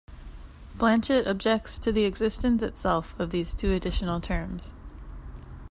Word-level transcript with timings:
Blanchet 0.73 1.27
objects 1.27 1.77
to 1.77 1.91
the 1.91 2.05
existence 2.05 2.63
itself 2.63 3.13
of 3.19 3.29
these 3.29 3.53
two 3.53 3.71
additional 3.71 4.19
terms. 4.19 4.73